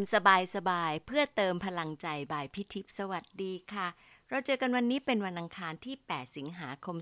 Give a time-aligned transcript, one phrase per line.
[0.00, 3.88] นสบายสบายเพื่อเติมพลังใจบายพิทิพสวัสดีค่ะ
[4.30, 6.96] เราเจอกันวันนี้เป็นวันอังคารที่ 8 สิงหาคม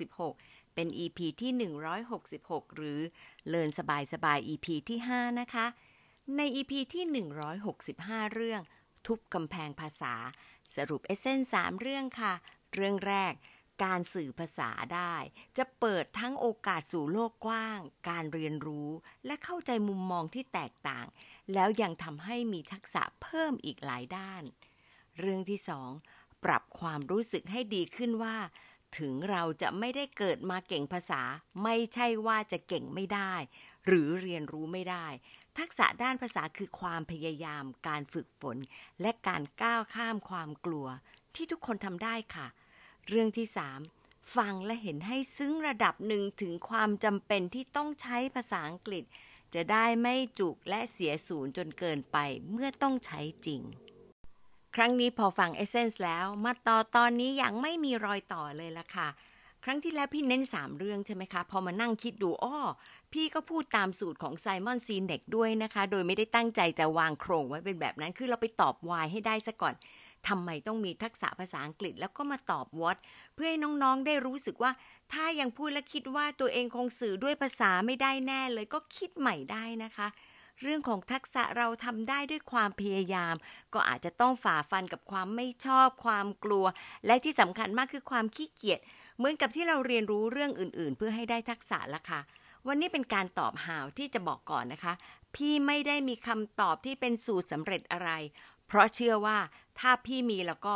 [0.00, 1.52] 2566 เป็น EP ที่
[2.14, 3.00] 166 หรือ
[3.48, 5.66] เลินสบายสบาย EP ที่ 5 นะคะ
[6.36, 7.04] ใน EP ที่
[7.70, 8.60] 165 เรื่อง
[9.06, 10.14] ทุบกำแพงภาษา
[10.76, 12.32] สรุปเอเซนสามเรื่องค่ะ
[12.74, 13.34] เรื่องแรก
[13.84, 15.14] การสื่อภาษาได้
[15.58, 18.90] จะเปิดทั้งโอกาสสู่โลกกว้าง การเรียนรู้
[19.26, 21.06] และเข้าใจมุมมองที่แตกต่าง
[21.54, 24.42] แล้วยังทำให้มีทักษะเพิ่มอีกหลายด้าน
[25.18, 25.90] เรื่องที่สอง
[26.44, 28.36] ปรับความรู้สึกให้ดีขึ้นว่า
[28.98, 31.22] ถึงเราจะไม่ได้เกิดมาเก่งภาษา
[31.62, 33.34] ไม่ใช่ว่าจะเก่งไม่ได้
[33.86, 35.06] หรือเรียนรู้ไม่ได้
[35.58, 38.56] ทักษะด้านภาษาคือความพยายาม การฝึกฝน
[39.00, 40.86] และการก้าวข้ามความกลัว
[41.34, 42.46] ที่ทุกคนทำได้ค่ะ
[43.08, 43.80] เรื่องที่สาม
[44.36, 49.04] ฟังและเห็นให้ซึ้งระดับหนึ่งถึงความจำเป็นที่ต้องใช้ภาษาอังกฤษ
[49.56, 52.16] จะได้ไม่จุกและเสียศูนย์จนเกินไป
[52.50, 53.62] เมื่อต้องใช้จริง
[54.74, 59.08] ครั้งนี้พอฟัง Essence แล้วมาต่อตอนนี้อย่างไม่มีรอยต่อเลยละค่ะ
[59.64, 62.58] ครั้งที่แล้วพี่เน้น 3 เรื่องใช่ไหมคะ พอมานั่งคิดดูอ้อ
[63.12, 69.74] พี่ก็พูดตามสูตรของไซมอนซีเน็กด้วยนะคะ โดยไม่ได้ตั้งใจจะวางโครงไว้เป็นแบบนั้น คือเราไปตอบ why ให้ได้ซะก่อน
[70.28, 72.96] ทำไมต้องมีทักษะภาษาอังกฤษแล้วก็มาตอบ what
[73.34, 74.72] เพื่อให้น้องๆได้รู้สึกว่า
[75.12, 80.08] ถ้ายังพูดและคิดว่าตัวเองคงสื่อด้วยภาษาไม่ได้แน่เลยก็คิดใหม่ได้นะคะ
[80.62, 83.34] เรื่องของทักษะเราทำได้ด้วยความพยายาม
[83.74, 86.66] ก็อาจจะต้องฝ่าฟันกับความไม่ชอบ ความกลัว
[87.06, 88.80] และที่สำคัญมากคือความขี้เกียจ
[89.16, 92.20] เหมือนกับที่เราเรียนรู้เรื่องอื่นๆ เพื่อให้ได้ทักษะละค่ะ
[92.66, 94.94] วันนี้เป็นการตอบหาวที่จะบอกก่อนนะคะ
[95.34, 98.10] พี่ไม่ได้มีคำตอบที่เป็นสูตรสำเร็จอะไร
[98.68, 99.38] เพราะเชื่อว่า
[99.80, 100.74] ถ้าพี่มีแล้วก็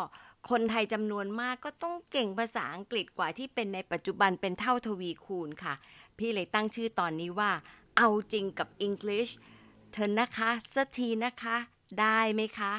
[0.51, 5.75] คนไทยจำนวนมากก็ต้องเก่งภาษาอังกฤษกว่าที่เป็นในปัจจุบันเป็นเท่าทวีคูณค่ะ
[6.19, 7.51] พี่เลยตั้งชื่อตอนนี้ว่า
[7.97, 9.31] เอาจริงกับ English
[9.93, 11.57] เธอนะคะสักทีนะคะ
[12.01, 12.73] ได้ไหมคะ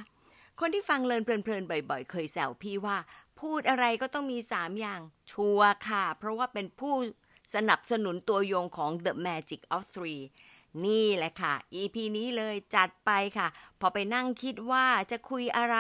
[0.59, 2.97] คนที่ฟังเลินเพลินๆบ่อย ๆ เคยแซวพี่ว่า
[3.39, 5.01] พูดอะไรก็ต้องมี 3 อย่าง
[5.31, 6.93] ชัวร์ค่ะ เพราะว่าเป็นผู้
[7.55, 10.21] สนับสนุนตัวโยงของ The Magic of Three
[10.85, 13.47] นี่แหละค่ะ EP นี้เลยจัดไปค่ะ
[13.79, 15.77] พอไปนั่งคิดว่าจะคุยอะไร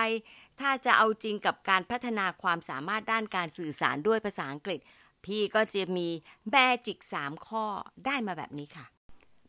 [0.59, 4.79] ถ้าจะเอาจริงกับการพัฒนาความสามารถด้านการสื่อสารด้วยภาษาอังกฤษ
[5.25, 6.07] พี่ก็จะมี
[6.51, 7.65] แมจิก3ข้อ
[8.05, 8.85] ได้มาแบบนี้ค่ะ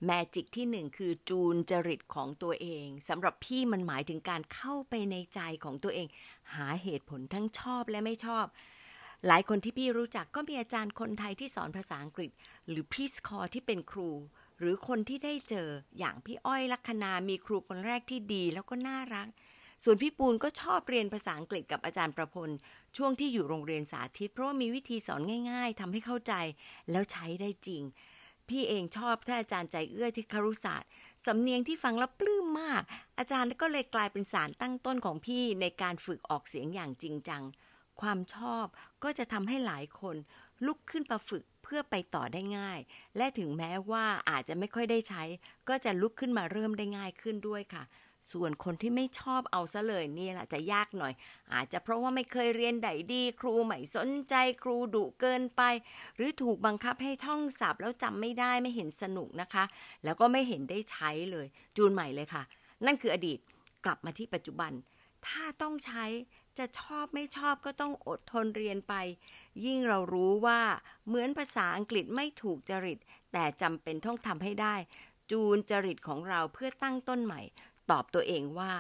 [0.07, 6.09] แมจิกที่หนึ่งคือจูนจริตของตัวเองสำหรับพี่มันหมายถึงการเข้าไปในใจของตัวเอง
[6.55, 8.47] หาเหตุผลทั้งชอบและไม่ชอบ
[9.27, 12.31] หลายคนที่พี่รู้จักก็มีอาจารย์คนไทยที่สอนภาษาอังกฤษ
[12.69, 14.11] หรือพี่สคอร์ที่เป็นครู
[14.65, 15.69] หรือคนที่ได้เจอ
[15.99, 19.29] อย่างพี่อ้อยลัคนามีครูคนแรกที่ดีแล้วก็น่ารัก
[19.85, 22.51] ส่วนพี่ปูนก็ชอบเรียนภาษาอังกฤษกับอาจารย์ประพล
[22.97, 26.35] ช่วงที่อยู่โรงเรียนสาธิต เพราะว่ามีวิธีสอนง่าย ๆทำให้เข้าใจ
[26.91, 27.83] แล้วใช้ได้จริง
[28.49, 30.91] พี่เองชอบท่านอาจารย์ใจเอื้อที่ครุศาสตร์
[31.27, 32.83] สำเนียงที่ฟังแล้วปลื้มมาก
[33.19, 37.43] อาจารย์ก็เลยกลายเป็นสารตั้งต้นของพี่ในการฝึกออกเสียงอย่างจริงจัง
[38.01, 38.67] ความชอบ
[39.03, 40.17] ก็จะทำให้หลายคน
[40.67, 42.81] ลุกขึ้นมาฝึก พื่อไปต่อได้ง่าย
[43.17, 45.23] และถึงแม้ว่าอาจจะไม่ค่อยได้ใช้
[45.69, 47.83] ก็จะลุกขึ้นมาเริ่มได้ง่ายขึ้นด้วยค่ะ
[48.33, 51.13] ส่วนคนที่ไม่ชอบเอาซะเลยนี่แหละจะยากหน่อย
[51.55, 55.63] อาจจะเพราะว่าไม่เคยเรียนไดดี ครูไม่สนใจครูดุเกินไป
[56.17, 59.65] หรือถูกบังคับให้ท่องศัพท์แล้วจำไม่ได้ไม่เห็นสนุกนะคะ
[60.05, 61.47] แล้วก็ไม่เห็นได้ใช้เลย
[61.77, 62.43] จูนใหม่เลยค่ะ
[62.87, 63.39] นั่นคืออดีต
[63.85, 64.73] กลับมาที่ปัจจุบัน
[65.27, 66.05] ถ้าต้องใช้
[66.59, 68.95] จะชอบไม่ชอบก็ต้องอดทนเรียนไป
[69.65, 70.61] ยิ่งเรารู้ว่า
[71.07, 72.99] เหมือนภาษาอังกฤษไม่ถูกจริต
[73.33, 74.75] แต่จำเป็นต้องทำให้ได้
[75.31, 77.41] จูนจริตของเราเพื่อตั้งต้นใหม่
[77.91, 78.73] ตอบตัวเองว่า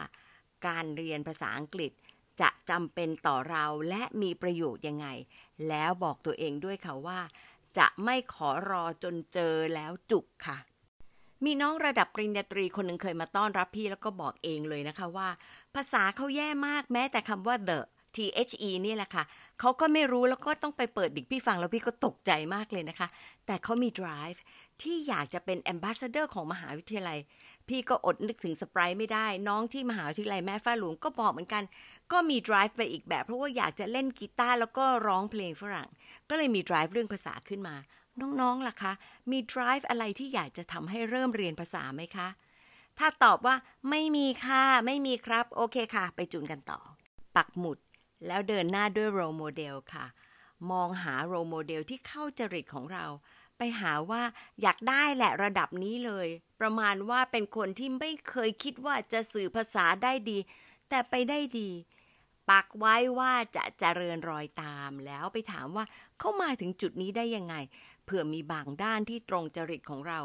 [0.66, 1.92] การเรียนภาษาอังกฤษ
[2.40, 5.06] จะจำเป็นต่อเราและมีประโยชน์ยังไง
[5.68, 7.20] แล้วบอกตัวเองด้วยค่ะว่า
[7.78, 10.58] จะไม่ขอรอจนเจอแล้วจุกค่ะ
[11.44, 15.28] มีน้องระดับปริญญาตรีคนหนึ่งเคยมาต้อนรับพี่แล้วก็บอกเองเลยนะคะว่า
[15.74, 17.78] ภาษาเขาแย่มากแม้แต่คำว่า the
[18.16, 19.24] the นี่แหละค่ะ
[19.60, 23.08] เขาก็ไม่รู้แล้วก็ต้องไปเปิดดิกพี่ฟังแล้วพี่ก็ตกใจมากเลยนะคะ
[23.46, 24.38] แต่เขามี drive
[24.82, 27.18] ที่อยากจะเป็น ambassador ของมหาวิทยาลัย
[27.68, 31.62] พี่ก็อดนึกถึงสปายไม่ได้ น้องที่มหาวิทยาลัยแม่ฟ้าหลวงก็บอกเหมือนกัน
[32.12, 35.88] ก็มี drive ไปอีกแบบ เพราะว่าอยากจะเล่นกีตาร์แล้วก็ร้องเพลงฝรั่ง
[36.28, 37.76] ก็เลยมี drive เรื่องภาษาขึ้นมา
[38.20, 38.92] น้องๆล่ะคะ
[39.30, 42.28] มี drive อะไรที่อยากจะทำให้เริ่มเรียนภาษาไหมคะ
[42.98, 43.56] ถ้าตอบว่า
[43.90, 46.80] ไม่มีค่ะ ไม่มีครับ โอเคค่ะ ไปจูนกันต่อ
[47.36, 47.78] ปักหมุด
[48.26, 50.06] แล้วเดินหน้าด้วย role model ค่ะ
[50.70, 53.04] มองหา role model ที่เข้าจริตของเรา
[53.58, 54.22] ไปหาว่า
[54.62, 56.28] อยากได้แหละระดับนี้เลย
[56.60, 60.38] ประมาณว่าเป็นคนที่ไม่เคยคิดว่าจะสื่อภาษาได้ดี
[60.88, 61.70] แต่ไปได้ดี
[62.50, 65.84] ปักไว้ว่าจะเจริญรอยตามแล้วไปถามว่า
[66.18, 67.54] เข้ามาถึงจุดนี้ได้ยังไง
[68.12, 70.20] ผื่อมีบางด้านที่ตรงจริตของเรา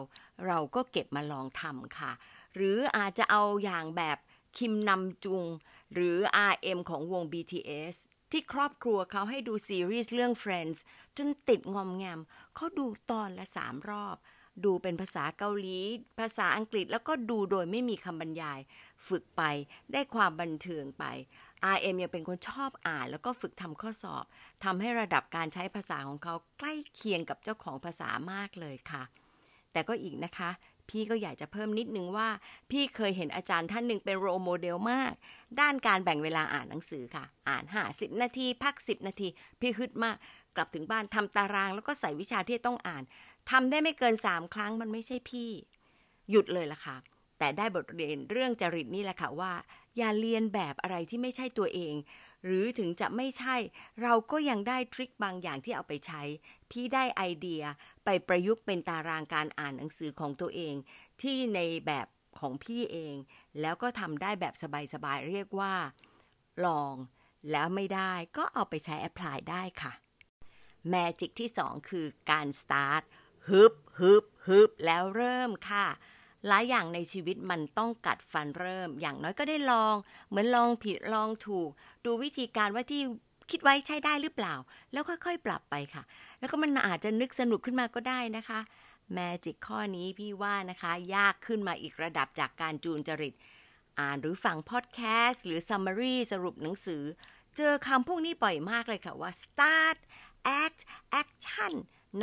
[0.46, 2.12] เราก็เก็บมาลองทำค่ะ
[2.56, 4.18] หรืออาจจะเอาอย่างแบบ
[4.58, 5.46] คิมนำจุง
[5.94, 6.18] หรือ
[6.52, 7.96] RM ของวง BTS
[8.32, 10.78] ที่ครอบครัวเขาให้ดูซีรีส์เรื่อง Friends
[11.18, 12.20] จนติดงอมแงม
[12.56, 14.18] เขาดูตอนละสามรอบ
[14.66, 15.80] ดูเป็นภาษาเกาหลี
[16.20, 18.60] ภาษาอังกฤษแล้วก็ดูโดยไม่มีคำบรรยาย
[19.08, 19.42] ฝึกไป
[19.92, 21.04] ได้ความบันเทิงไป
[21.76, 24.26] RM ยังเป็นคนชอบอ่านแล้วก็ฝึกทำข้อสอบ
[24.64, 29.04] ทำให้ระดับการใช้ภาษาของเขาใกล้เคียงกับเจ้าของภาษามากเลยค่ะ
[29.72, 30.52] แต่ก็อีกนะคะ
[30.90, 32.30] พี่ก็อยากจะเพิ่มนิดนึงว่า
[32.72, 35.12] พี่เคยเห็นอาจารย์ท่านหนึ่งเป็นโรโมเดลมาก
[35.60, 37.64] ด้านการแบ่งเวลาอ่านหนังสือค่ะ อ่าน
[37.94, 39.28] 50 นาที พัก 10 นาที
[39.60, 40.16] พี่ฮึดมาก
[40.56, 43.04] กลับถึงบ้านทำตารางแล้วก็ใส่วิชาที่ต้องอ่าน
[43.52, 45.50] ทำได้ไม่เกิน 3 ครั้งมันไม่ใช่พี่
[46.32, 46.98] หยุดเลยล่ะค่ะ
[47.40, 49.52] แต่ได้บทเรียนเรื่องจริตนี่แหละค่ะว่า
[49.98, 51.96] อย่าเรียนแบบอะไรที่ไม่ใช่ตัวเอง
[52.46, 53.56] หรือถึงจะไม่ใช่
[54.02, 56.22] เราก็ยังได้ทริคบางอย่างที่เอาไปใช้
[56.72, 57.64] พี่ได้ไอเดีย
[58.06, 60.76] ไปประยุกต์เป็นตารางการอ่านหนังสือของตัวเอง
[61.22, 62.08] ที่ในแบบ
[62.40, 63.16] ของพี่เอง
[63.62, 64.54] แล้วก็ทำได้แบบ
[64.94, 65.74] สบายๆเรียกว่า
[66.66, 66.96] ลอง
[67.52, 69.94] แล้วไม่ได้ก็เอาไปใช้แอพพลายได้ค่ะ
[70.90, 73.04] แมจิกที่สองคือการสตาร์ท
[73.48, 75.88] ฮึบฮึบฮึบแล้วเริ่มค่ะ
[76.48, 79.96] หลายอย่างในชีวิตมันต้องกัดฟันเริ่ม อย่างน้อยก็ได้ลอง
[80.30, 81.70] เหมือนลองผิดลองถูก
[82.06, 83.02] ดูวิธีการว่าที่
[83.52, 84.56] คิดไว้ใช้ได้หรือเปล่า
[84.92, 86.04] แล้วค่อยๆปรับไปค่ะ
[86.40, 88.60] แล้วก็มันอาจจะนึกสนุกขึ้นมาก็ได้นะคะ
[89.14, 93.36] แมจิกข้อนี้พี่ว่านะคะ ยากขึ้นมาอีกระดับจากการจูนจริต
[94.00, 97.04] อ่านหรือฟังพอดแคสต์ หรือ summary สรุปหนังสือ
[97.58, 99.98] เจอคำพวกนี้บ่อยมากเลยค่ะว่า start
[100.62, 100.82] act
[101.22, 101.74] action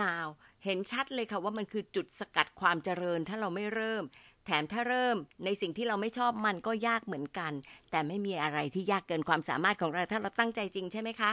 [0.03, 0.27] now
[0.65, 4.05] เห็นชัดเลยค่ะว่ามันคือจุดสกัดความเจริญถ้าเราไม่เริ่ม
[4.45, 7.53] แถมถ้าเริ่มในสิ่งที่เราไม่ชอบมันก็ยากเหมือนกัน
[7.91, 11.33] แต่ไม่มีอะไรที่ยากเกินความสามารถของเราถ้าเราตั้งใจจริงใช่ไหมคะ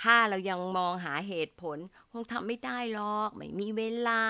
[0.00, 1.78] ถ้าเรายังมองหาเหตุผล
[2.12, 4.22] คงทำไม่ได้หรอกไม่มีเวลา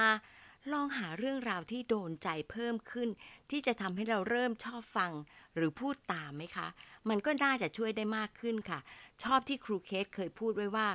[0.72, 3.08] ลองหาเรื่องราวที่โดนใจเพิ่มขึ้น
[3.50, 5.12] ที่จะทำให้เราเริ่มชอบฟัง
[5.56, 6.68] หรือพูดตามไหมคะ
[7.08, 8.78] มันก็น่าจะช่วยได้มากขึ้นค่ะ
[9.24, 10.88] ชอบที่ครูเคสเคยพูดไว้ว่า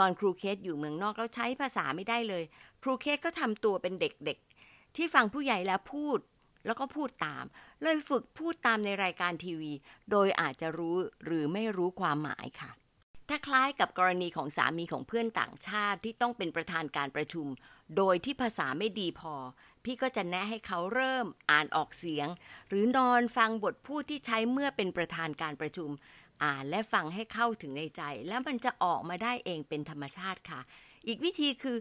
[0.00, 2.44] ตอนครูเคสอยู่เมืองนอกแล้วใช้ภาษาไม่ได้เลย
[2.82, 6.18] ครูเคสก็ทำตัวเป็นเด็กๆ ที่ฟังผู้ใหญ่แล้วพูด
[6.66, 7.44] แล้วก็พูดตาม
[7.82, 9.72] เลยฝึกพูดตามในรายการทีวี
[10.10, 12.70] โดยอาจจะรู้หรือไม่รู้ความหมายค่ะ
[13.28, 17.46] ถ้าคล้ายกับกรณีของสามีของเพื่อนต่างชาติที่ต้องเป็นประธานการประชุม
[17.96, 19.34] โดยที่ภาษาไม่ดีพอ
[19.84, 22.28] พี่ก็จะแนะให้เขาเริ่มอ่านออกเสียง
[22.68, 25.90] หรือนอนฟังบทพูดที่ใช้เมื่อเป็นประธานการประชุม
[26.44, 30.60] อ่านและฟังให้เข้าถึงในใจ แล้วมันจะออกมาได้เองเป็นธรรมชาติค่ะ
[31.06, 31.76] อีกวิธีคือ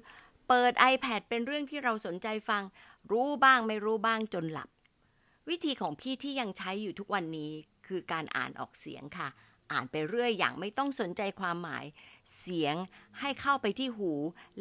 [0.48, 2.64] เปิด iPad เป็นเรื่องที่เราสนใจฟัง
[3.12, 4.70] รู้บ้างไม่รู้บ้างจนหลับ
[5.50, 7.52] วิธีของพี่ที่ยังใช้อยู่ทุกวันนี้
[7.88, 9.30] คือการอ่านออกเสียงค่ะ
[9.72, 11.86] อ่านไปเรื่อยอย่างไม่ต้องสนใจความหมาย
[12.40, 12.76] เสียง
[13.20, 14.12] ให้เข้าไปที่หู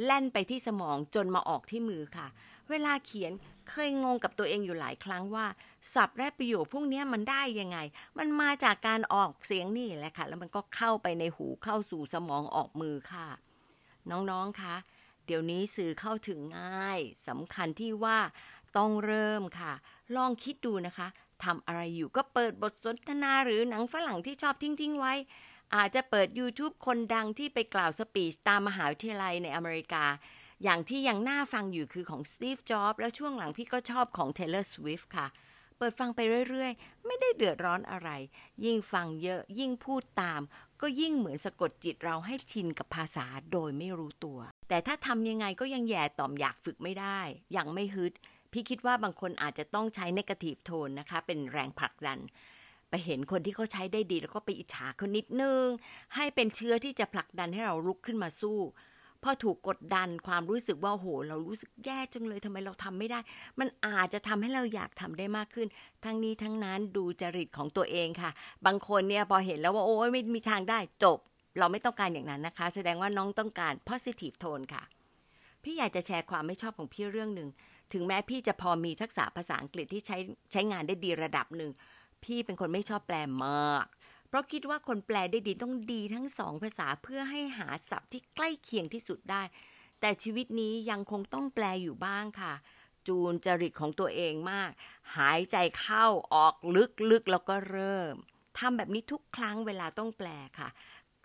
[0.05, 2.29] แล่นไปที่สมองจนมาออกที่มือค่ะ
[2.71, 3.33] เวลาเขียน
[3.71, 5.47] เคยงงกับตัวเองอยู่หลายครั้งว่า
[5.95, 7.79] ศัพท์และประโยคพวกนี้มันได้ยังไง
[8.19, 13.29] มันมาจากการออกเสียงนี่แหละค่ะ แล้วมันก็เข้าไปในหูเข้าสู่สมองออกมือค่ะ
[14.11, 14.77] น้องๆคะ
[15.27, 18.19] เดี๋ยวนี้สื่อเข้าถึงง่ายสำคัญที่ว่า
[18.77, 19.73] ต้องเริ่มค่ะ
[20.17, 21.09] ลองคิดดูนะคะ
[21.45, 25.15] ทำอะไรอยู่ก็เปิดบทสนทนาหรือหนังฝรั่งที่ชอบทิ้งๆไว้
[25.75, 30.05] อาจจะเปิด YouTube คนดังที่ไปกล่าวสปีชตามมหาวิทยาลัยในอเมริกา
[30.65, 35.29] อย่างที่ยังน่าฟังอยู่คือของ Steve Jobs แล้วช่วงหลังพี่ก็ชอบของ Taylor Swift ค่ะ
[35.79, 38.11] เปิดฟังไปเรื่อยๆ ไม่ได้เดือดร้อนอะไร
[38.65, 40.41] ยิ่งฟังเยอะยิ่งพูดตาม
[40.81, 44.39] ก็ยิ่งเหมือนสะกดจิตเราให้ชินกับภาษาโดยไม่รู้ตัว
[44.69, 47.21] แต่ถ้าทำยังไงก็ยังแย่ต่อมอยากฝึกไม่ได้
[47.57, 48.13] ยังไม่ฮึด
[48.53, 52.19] พี่คิดว่าบางคนอาจจะต้องใช้ negative tone นะคะ เป็นแรงผลักดัน
[52.89, 55.67] ไปเห็นคนที่เขาใช้ได้ดีแล้วก็ไปอิจฉาเขานิดนึง
[56.15, 58.59] ให้เป็นเชื้อที่จะผลักดันให้เราลุกขึ้นมาสู้
[59.23, 63.21] พอถูกกดดันความรู้สึกว่าโห เรารู้สึกแย่จังเลยทำไมเราทำไม่ได้
[63.61, 65.69] มันอาจจะทำให้เราอยากทำได้มากขึ้น
[66.05, 68.31] ทั้งนี้ทั้งนั้นดูจริตของตัวเองค่ะ
[68.67, 71.19] บางคนเนี่ยพอเห็นแล้วว่าโอ้ยไม่มีทางได้จบ
[71.59, 74.83] เราไม่ต้องการอย่างนั้นนะคะ แสดงว่าน้องต้องการ positive tone ค่ะ
[75.63, 77.49] พี่อยากจะแชร์ความไม่ชอบของพี่เรื่องหนึ่ง
[77.93, 80.17] ถึงแม้พี่จะพอมีทักษะภาษาอังกฤษที่ใช้
[80.53, 81.71] ใช้งานได้ดีระดับหนึ่ง
[82.25, 83.87] พี่เป็นคนไม่ชอบแปลมาก
[84.29, 89.43] เพราะคิดว่าคนแปลได้ดีต้องดีทั้งสองภาษาเพื่อให้หาศัพท์ที่ใกล้เคียงที่สุดได้
[90.01, 92.55] แต่ชีวิตนี้ยังคงต้องแปลอยู่บ้างค่ะ
[93.07, 94.71] จูนจริตของตัวเองมาก
[95.17, 96.55] หายใจเข้าออก
[97.11, 98.15] ลึกๆแล้วก็เริ่ม
[98.59, 100.69] ทำแบบนี้ทุกครั้งเวลาต้องแปลค่ะ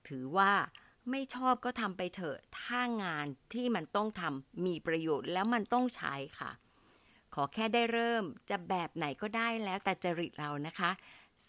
[0.07, 0.51] ถือว่า
[1.09, 6.51] ไม่ชอบก็ทำไปเถอะ ถ้างานที่มันต้องทำมีประโยชน์แล้วมันต้องใช้ค่ะ
[7.33, 10.91] ขอแค่ได้เริ่มจะแบบไหนก็ได้แล้วแต่จริตเรานะคะ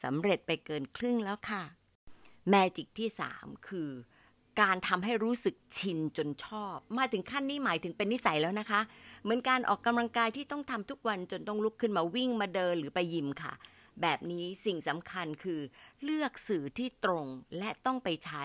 [0.03, 1.63] สำเร็จไปเกินครึ่งแล้วค่ะ
[2.51, 3.09] แมจิกที่
[3.39, 3.91] 3 คือ
[4.61, 8.81] การทำให้รู้สึกชินจนชอบ มาถึงขั้นนี้หมายถึงเป็นนิสัยแล้วนะคะ
[9.23, 13.53] เหมือนการออกกำลังกายที่ต้องทำทุกวันจนต้องลุกขึ้นมาวิ่งมาเดินหรือไปยิมค่ะ
[14.03, 15.61] แบบนี้สิ่งสำคัญคือ
[16.03, 17.27] เลือกสื่อที่ตรง
[17.59, 18.45] และต้องไปใช้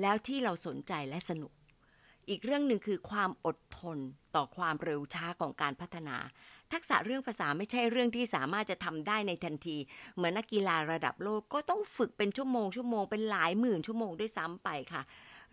[0.00, 1.52] แล้วที่เราสนใจและสนุก
[2.28, 3.98] อีกเรื่องหนึ่งคือความอดทน
[4.34, 6.16] ต่อความเร็วช้าของการพัฒนา
[6.72, 9.76] ทักษะเรื่องภาษาไม่ใช่เรื่องที่สามารถจะทำได้ในทันที
[10.14, 15.02] เหมือนนักกีฬาระดับโลกก็ต้องฝึกเป็นชั่วโมงชั่วโมงเป็นหลายหมื่นชั่วโมงด้วยซ้ำไปค่ะ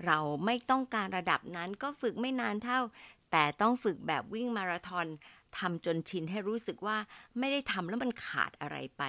[0.06, 2.80] เราไม่ต้องการระดับนั้นก็ฝึกไม่นานเท่า
[3.32, 5.08] แต่ต้องฝึกแบบวิ่งมาราธอน
[5.58, 6.98] ทำจนชินให้รู้สึกว่า
[7.40, 9.04] ไม่ได้ทำแล้วมันขาดอะไรไป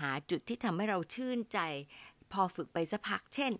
[0.00, 1.58] หาจุดที่ทำให้เราชื่นใจ
[2.32, 3.52] พอฝึกไปสักพักเช่น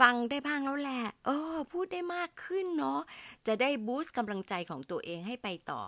[0.00, 3.00] ฟังได้บ้างแล้วแหละเออพูดได้มากขึ้นเนาะ
[3.46, 5.80] จะได้บูสต์กำลังใจของตัวเองให้ไปต่อ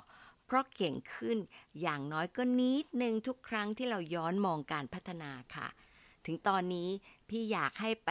[0.47, 1.39] เพราะเก่งขึ้น
[1.81, 5.69] อย่างน้อยก็นิดนึงทุกครั้งที่เราย้อนมองการพัฒนาค่ะ
[6.27, 6.89] ถึงตอนนี้
[7.29, 8.11] พี่อยากให้ไป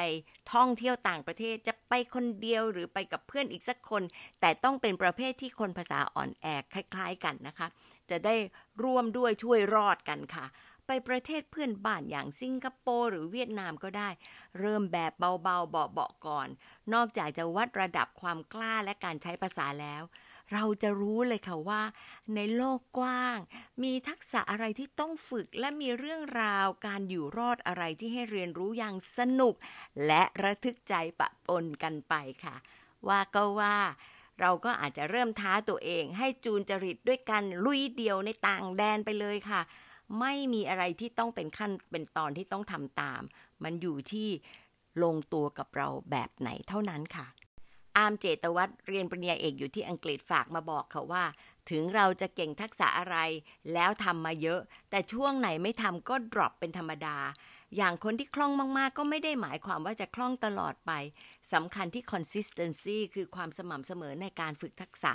[0.53, 4.03] ท่องเที่ยวต่างประเทศจะไปคนเดียวหรือไปกับเพื่อนอีกสักคน
[4.41, 7.67] แต่ต้องเป็นประเภทที่คนภาษาอ่อนแอคล้าย ๆ กันนะคะ
[8.09, 8.35] จะได้
[8.83, 10.45] ร่วมด้วยช่วยรอดกันค่ะ
[10.87, 14.09] ไปประเทศเพื่อนบ้านอย่างสิงคโปร์หรือเวียดนามก็ได้
[14.59, 16.47] เริ่มแบบเบาๆเบาๆก่อน
[16.93, 20.03] นอกจากจะวัดระดับความกล้าและการใช้ภาษาแล้ว
[20.53, 21.81] เราจะรู้เลยค่ะว่า
[22.35, 23.37] ในโลกกว้าง
[23.83, 29.55] มีทักษะอะไรที่ต้องฝึกและมีเรื่องราวการอยู่รอดอะไรที่ให้เรียนรู้อย่างสนุก
[30.05, 32.55] และระทึกใจปะปนกันไปค่ะ
[33.07, 33.77] ว่าก็ว่า
[34.41, 39.61] เราก็อาจจะเริ่มท้าตัวเองให้จูนจริตด้วยกันลุยเดียวในต่างแดนไปเลยค่ะ
[40.19, 43.21] ไม่มีอะไรที่ต้องเป็นขั้นเป็นตอนที่ต้องทำตาม
[43.63, 44.29] มันอยู่ที่
[45.03, 47.27] ลงตัวกับเราแบบไหนเท่านั้นค่ะ
[47.97, 51.25] อามเจตวัตรเรียนปริญญาเอกอยู่ที่อังกฤษฝากมาบอกเขาว่า
[51.69, 53.17] ถึงเราจะเก่งทักษะอะไร
[53.73, 54.59] แล้วทำมาเยอะ
[54.89, 57.17] แต่ช่วงไหนไม่ทำก็ drop เป็นธรรมดา
[57.77, 60.91] อย่างคนที่คล่องมาก ๆ ก็ไม่ได้หมายความว่าจะคล่องตลอดไป
[61.53, 65.13] สำคัญที่ consistency คือความสม่ำเสมอในการฝึกทักษะ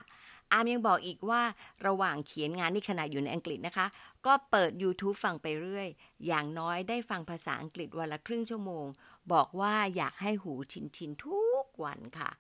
[0.52, 1.42] อามยังบอกอีกว่า
[1.86, 3.86] ระหว่างเขียนงานนี่ขณะอยู่ในอังกฤษนะคะ
[4.26, 5.88] ก็เปิด YouTube ฟังไปเรื่อย
[6.26, 8.86] อย่างน้อยได้ฟังภาษาอังกฤษวันละครึ่งชั่วโมง
[9.32, 12.30] บอกว่าอยากให้หูชินชินทุกวันค่ะ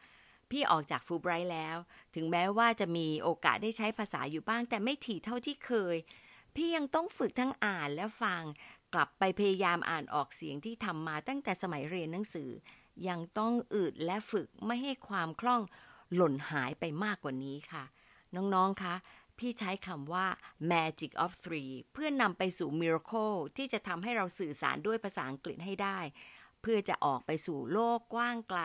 [0.50, 1.76] พี่ออกจากฟูไบรท์แล้ว
[2.14, 5.96] ถึงแม้ว่าจะมีโอกาสได้ใช้ภาษาอยู่บ้าง แต่ไม่ถี่เท่าที่เคย
[6.54, 8.42] พี่ยังต้องฝึกทั้งอ่านและฟัง
[8.94, 12.50] กลับไปพยายามอ่านออกเสียงที่ทำมาตั้งแต่สมัยเรียนหนังสือ
[13.08, 15.62] ยังต้องอึดและฝึกไม่ให้ความคล่อง
[16.14, 17.84] หล่นหายไปมากกว่านี้ค่ะ
[18.34, 18.94] น้องๆ คะ
[19.38, 20.26] พี่ใช้คำว่า
[20.70, 25.98] magic of three เพื่อนำไปสู่ miracle ที่จะทำให้เราสื่อสารด้วยภาษาอังกฤษให้ได้
[26.62, 28.60] เพื่อจะออกไปสู่โลกกว้างไกล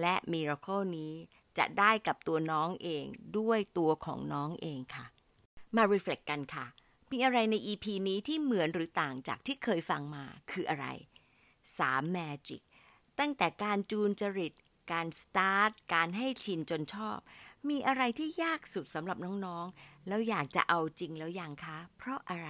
[0.00, 1.14] และ miracle นี้
[1.58, 3.04] จะได้กับตัวน้องเอง
[3.38, 5.04] ด้วยตัวของน้องเองค่ะ
[5.76, 6.66] มา reflect กันค่ะ
[7.10, 10.86] มีอะไรใน EP นี้ที่เหมือนหรือต่างจากที่เคยฟังมาคืออะไร
[11.52, 12.62] 3 magic
[13.18, 14.52] ตั้งแต่การจูนจริต
[14.92, 17.18] การสตาร์ท การให้ชินจนชอบ
[17.68, 22.48] มีอะไรที่ยากสุดสำหรับน้องๆ แล้วอยากจะเอาจริงแล้วยังคะ เพราะอะไร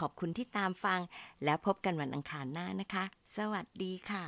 [0.00, 1.00] ขอบคุณที่ตามฟัง
[1.44, 3.04] แล้วพบกันวันอังคารหน้านะคะ
[3.36, 4.24] สวัสดีค่ะ